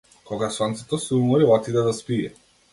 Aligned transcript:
Кога 0.29 0.47
сонцето 0.55 0.97
се 1.03 1.15
умори 1.19 1.43
отиде 1.59 1.81
да 1.81 1.93
спие. 2.01 2.33